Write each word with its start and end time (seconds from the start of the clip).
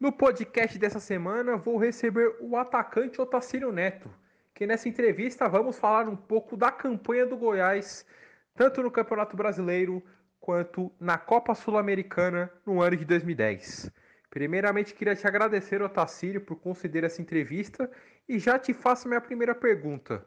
No 0.00 0.12
podcast 0.12 0.78
dessa 0.78 1.00
semana, 1.00 1.56
vou 1.56 1.76
receber 1.76 2.36
o 2.38 2.56
atacante 2.56 3.20
Otacílio 3.20 3.72
Neto, 3.72 4.08
que 4.54 4.64
nessa 4.64 4.88
entrevista 4.88 5.48
vamos 5.48 5.76
falar 5.76 6.08
um 6.08 6.14
pouco 6.14 6.56
da 6.56 6.70
campanha 6.70 7.26
do 7.26 7.36
Goiás, 7.36 8.06
tanto 8.54 8.80
no 8.80 8.92
Campeonato 8.92 9.36
Brasileiro 9.36 10.00
quanto 10.38 10.92
na 11.00 11.18
Copa 11.18 11.52
Sul-Americana 11.52 12.48
no 12.64 12.80
ano 12.80 12.96
de 12.96 13.04
2010. 13.04 13.90
Primeiramente, 14.30 14.94
queria 14.94 15.16
te 15.16 15.26
agradecer, 15.26 15.82
Otacílio, 15.82 16.42
por 16.42 16.60
conceder 16.60 17.02
essa 17.02 17.20
entrevista 17.20 17.90
e 18.28 18.38
já 18.38 18.56
te 18.56 18.72
faço 18.72 19.08
minha 19.08 19.20
primeira 19.20 19.52
pergunta. 19.52 20.24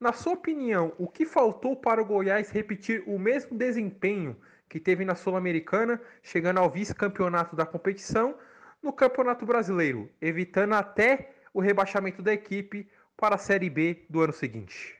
Na 0.00 0.14
sua 0.14 0.32
opinião, 0.32 0.94
o 0.96 1.06
que 1.06 1.26
faltou 1.26 1.76
para 1.76 2.00
o 2.00 2.06
Goiás 2.06 2.48
repetir 2.48 3.04
o 3.06 3.18
mesmo 3.18 3.54
desempenho 3.54 4.34
que 4.66 4.80
teve 4.80 5.04
na 5.04 5.14
Sul-Americana, 5.14 6.00
chegando 6.22 6.56
ao 6.56 6.70
vice-campeonato 6.70 7.54
da 7.54 7.66
competição? 7.66 8.34
No 8.82 8.92
Campeonato 8.92 9.44
Brasileiro, 9.44 10.10
evitando 10.20 10.74
até 10.74 11.34
o 11.52 11.60
rebaixamento 11.60 12.22
da 12.22 12.32
equipe 12.32 12.88
para 13.16 13.34
a 13.34 13.38
Série 13.38 13.68
B 13.68 14.04
do 14.08 14.20
ano 14.20 14.32
seguinte. 14.32 14.96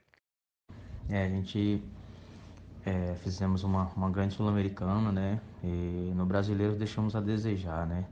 É, 1.09 1.25
a 1.25 1.29
gente 1.29 1.83
é, 2.85 3.15
fizemos 3.23 3.65
uma, 3.65 3.85
uma 3.97 4.11
grande 4.11 4.35
Sul-Americana, 4.35 5.11
né? 5.11 5.41
E 5.63 6.13
no 6.15 6.27
Brasileiro 6.27 6.77
deixamos 6.77 7.17
a 7.17 7.21
desejar, 7.21 7.87
né? 7.87 8.07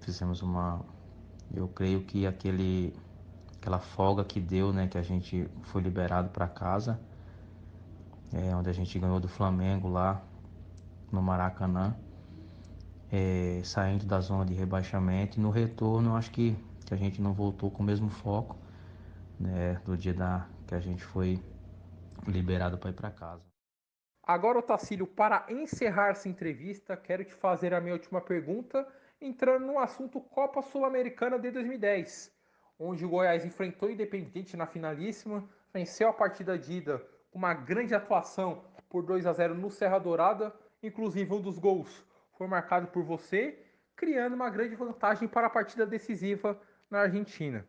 Fizemos 0.00 0.42
uma. 0.42 0.84
Eu 1.54 1.68
creio 1.68 2.02
que 2.02 2.26
aquele, 2.26 2.94
aquela 3.56 3.78
folga 3.78 4.24
que 4.24 4.40
deu, 4.40 4.72
né? 4.72 4.88
Que 4.88 4.98
a 4.98 5.02
gente 5.02 5.48
foi 5.62 5.82
liberado 5.82 6.30
para 6.30 6.48
casa, 6.48 7.00
é, 8.32 8.54
onde 8.54 8.68
a 8.68 8.72
gente 8.72 8.98
ganhou 8.98 9.20
do 9.20 9.28
Flamengo 9.28 9.88
lá 9.88 10.22
no 11.10 11.22
Maracanã 11.22 11.94
é, 13.12 13.60
saindo 13.62 14.06
da 14.06 14.18
zona 14.20 14.46
de 14.46 14.54
rebaixamento. 14.54 15.38
E 15.38 15.42
no 15.42 15.50
retorno, 15.50 16.16
acho 16.16 16.30
que, 16.30 16.56
que 16.86 16.94
a 16.94 16.96
gente 16.96 17.20
não 17.20 17.34
voltou 17.34 17.70
com 17.70 17.82
o 17.82 17.86
mesmo 17.86 18.08
foco 18.08 18.56
né, 19.38 19.78
do 19.84 19.96
dia 19.96 20.14
da, 20.14 20.48
que 20.66 20.74
a 20.74 20.80
gente 20.80 21.04
foi 21.04 21.38
liberado 22.26 22.78
para 22.78 22.88
ir 22.88 22.94
para 22.94 23.10
casa. 23.10 23.42
Agora, 24.22 24.60
Otacílio, 24.60 25.06
para 25.06 25.44
encerrar 25.50 26.10
essa 26.10 26.28
entrevista, 26.28 26.96
quero 26.96 27.24
te 27.24 27.34
fazer 27.34 27.74
a 27.74 27.80
minha 27.80 27.92
última 27.92 28.20
pergunta, 28.20 28.86
entrando 29.20 29.66
no 29.66 29.78
assunto 29.78 30.20
Copa 30.20 30.62
Sul-Americana 30.62 31.38
de 31.38 31.50
2010, 31.50 32.32
onde 32.78 33.04
o 33.04 33.08
Goiás 33.08 33.44
enfrentou 33.44 33.88
o 33.88 33.92
Independente 33.92 34.56
na 34.56 34.64
finalíssima, 34.64 35.44
venceu 35.74 36.08
a 36.08 36.12
partida 36.12 36.56
de 36.56 36.74
ida 36.74 37.02
com 37.30 37.38
uma 37.38 37.52
grande 37.52 37.94
atuação 37.94 38.64
por 38.88 39.02
2 39.04 39.26
a 39.26 39.32
0 39.32 39.54
no 39.56 39.70
Serra 39.70 39.98
Dourada, 39.98 40.54
inclusive 40.82 41.32
um 41.32 41.40
dos 41.40 41.58
gols 41.58 42.04
foi 42.42 42.48
marcado 42.48 42.88
por 42.88 43.04
você, 43.04 43.56
criando 43.94 44.34
uma 44.34 44.50
grande 44.50 44.74
vantagem 44.74 45.28
para 45.28 45.46
a 45.46 45.50
partida 45.50 45.86
decisiva 45.86 46.60
na 46.90 47.02
Argentina. 47.02 47.64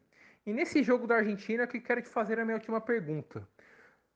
E 0.47 0.51
nesse 0.51 0.81
jogo 0.81 1.05
da 1.05 1.17
Argentina 1.17 1.67
que 1.67 1.79
quero 1.79 2.01
te 2.01 2.09
fazer 2.09 2.39
a 2.39 2.43
minha 2.43 2.57
última 2.57 2.81
pergunta. 2.81 3.47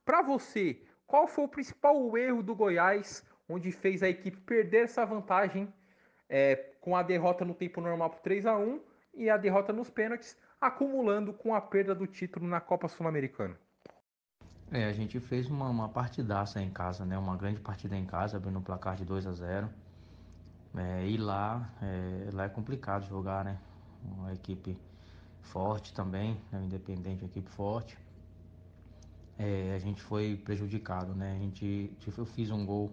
Para 0.04 0.24
você, 0.24 0.82
qual 1.06 1.28
foi 1.28 1.44
o 1.44 1.48
principal 1.48 2.18
erro 2.18 2.42
do 2.42 2.56
Goiás, 2.56 3.24
onde 3.48 3.72
fez 3.72 4.02
a 4.02 4.10
equipe 4.10 4.38
perder 4.38 4.86
essa 4.86 5.06
vantagem 5.06 5.72
é, 6.28 6.56
com 6.82 6.96
a 6.96 7.04
derrota 7.04 7.46
no 7.46 7.54
tempo 7.54 7.80
normal 7.80 8.10
por 8.10 8.20
3 8.22 8.48
a 8.48 8.58
1 8.58 8.82
e 9.14 9.30
a 9.30 9.38
derrota 9.38 9.72
nos 9.72 9.92
pênaltis, 9.92 10.36
acumulando 10.60 11.34
com 11.34 11.54
a 11.54 11.62
perda 11.62 11.94
do 11.94 12.08
título 12.08 12.48
na 12.48 12.60
Copa 12.60 12.88
Sul-Americana? 12.88 13.56
É, 14.72 14.86
a 14.86 14.92
gente 14.92 15.20
fez 15.20 15.48
uma, 15.52 15.70
uma 15.70 15.88
partidaça 15.88 16.60
em 16.60 16.72
casa, 16.72 17.06
né? 17.06 17.16
Uma 17.16 17.38
grande 17.38 17.60
partida 17.60 17.96
em 17.96 18.08
casa, 18.08 18.38
abrindo 18.38 18.58
um 18.58 18.64
placar 18.64 18.96
de 18.96 19.06
2 19.06 19.28
a 19.28 19.34
0 19.34 19.87
é, 20.78 21.08
e 21.08 21.18
lá 21.18 21.70
é, 21.82 22.30
lá 22.32 22.44
é 22.46 22.50
complicado 22.50 23.08
jogar, 23.08 23.44
né? 23.44 23.58
Uma 24.04 24.34
equipe 24.34 24.78
forte 25.42 25.94
também, 25.94 26.40
né? 26.52 26.62
Independente, 26.64 27.24
uma 27.24 27.30
equipe 27.30 27.50
forte. 27.50 27.98
É, 29.38 29.74
a 29.76 29.80
gente 29.80 30.02
foi 30.02 30.36
prejudicado, 30.36 31.14
né? 31.16 31.36
A 31.36 31.40
gente, 31.40 31.92
eu 32.18 32.26
fiz 32.26 32.52
um 32.52 32.66
gol 32.66 32.92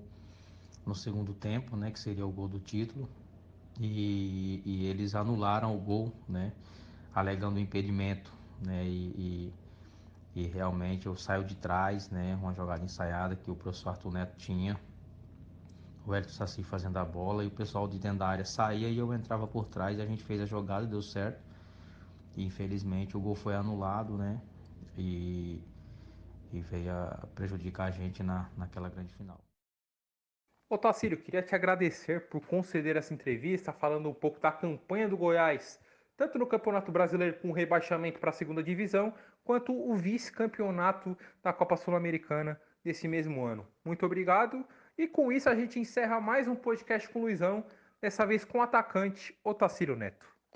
no 0.86 0.94
segundo 0.94 1.34
tempo, 1.34 1.76
né? 1.76 1.90
Que 1.90 1.98
seria 1.98 2.26
o 2.26 2.30
gol 2.30 2.48
do 2.48 2.58
título. 2.58 3.08
E, 3.80 4.62
e 4.64 4.86
eles 4.86 5.14
anularam 5.14 5.76
o 5.76 5.80
gol, 5.80 6.12
né? 6.28 6.52
Alegando 7.14 7.58
impedimento, 7.58 8.32
né? 8.64 8.84
E, 8.86 9.52
e, 10.34 10.42
e 10.42 10.46
realmente 10.46 11.06
eu 11.06 11.16
saio 11.16 11.44
de 11.44 11.54
trás, 11.54 12.08
né? 12.08 12.38
Uma 12.40 12.54
jogada 12.54 12.84
ensaiada 12.84 13.36
que 13.36 13.50
o 13.50 13.56
professor 13.56 13.90
Arthur 13.90 14.12
Neto 14.12 14.36
tinha 14.36 14.78
o 16.06 16.14
Hélio 16.14 16.28
Saci 16.28 16.62
fazendo 16.62 16.98
a 16.98 17.04
bola 17.04 17.42
e 17.44 17.46
o 17.46 17.50
pessoal 17.50 17.88
de 17.88 17.98
dentro 17.98 18.18
da 18.18 18.28
área 18.28 18.44
saía 18.44 18.88
e 18.88 18.98
eu 18.98 19.12
entrava 19.14 19.46
por 19.46 19.66
trás. 19.66 19.98
A 19.98 20.06
gente 20.06 20.22
fez 20.22 20.40
a 20.40 20.46
jogada, 20.46 20.86
deu 20.86 21.00
certo. 21.00 21.42
E 22.36 22.44
infelizmente 22.44 23.16
o 23.16 23.20
gol 23.20 23.34
foi 23.34 23.54
anulado, 23.54 24.18
né? 24.18 24.40
E, 24.98 25.62
e 26.52 26.60
veio 26.60 26.92
a 26.92 27.26
prejudicar 27.34 27.88
a 27.88 27.90
gente 27.90 28.22
na, 28.22 28.50
naquela 28.56 28.88
grande 28.88 29.14
final. 29.14 29.38
Ô 30.68 30.76
Tacílio, 30.76 31.18
queria 31.18 31.42
te 31.42 31.54
agradecer 31.54 32.28
por 32.28 32.40
conceder 32.46 32.96
essa 32.96 33.14
entrevista, 33.14 33.72
falando 33.72 34.08
um 34.08 34.14
pouco 34.14 34.40
da 34.40 34.50
campanha 34.50 35.08
do 35.08 35.16
Goiás, 35.16 35.80
tanto 36.16 36.38
no 36.38 36.46
Campeonato 36.46 36.90
Brasileiro 36.90 37.38
com 37.38 37.52
rebaixamento 37.52 38.18
para 38.18 38.30
a 38.30 38.32
segunda 38.32 38.62
divisão, 38.62 39.14
quanto 39.44 39.72
o 39.72 39.94
vice-campeonato 39.94 41.16
da 41.42 41.52
Copa 41.52 41.76
Sul-Americana 41.76 42.60
desse 42.82 43.06
mesmo 43.06 43.44
ano. 43.44 43.66
Muito 43.84 44.04
obrigado. 44.04 44.64
E 44.96 45.08
com 45.08 45.32
isso 45.32 45.48
a 45.48 45.54
gente 45.54 45.78
encerra 45.78 46.20
mais 46.20 46.46
um 46.46 46.54
podcast 46.54 47.08
com 47.08 47.20
o 47.20 47.22
Luizão, 47.22 47.64
dessa 48.00 48.24
vez 48.24 48.44
com 48.44 48.58
o 48.58 48.62
atacante 48.62 49.36
Otacílio 49.42 49.96
Neto. 49.96 50.33